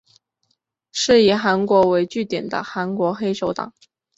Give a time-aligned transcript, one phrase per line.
[0.93, 3.71] 是以韩国为据点的韩国黑手党。